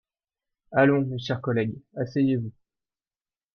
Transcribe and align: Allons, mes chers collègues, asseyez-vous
Allons, 0.71 1.01
mes 1.05 1.19
chers 1.19 1.41
collègues, 1.41 1.79
asseyez-vous 1.95 2.51